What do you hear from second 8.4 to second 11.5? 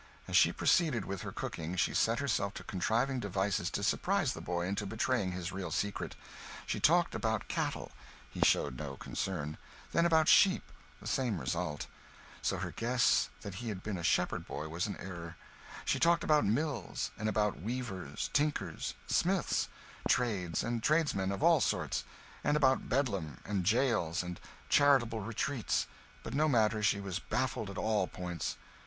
showed no concern; then about sheep the same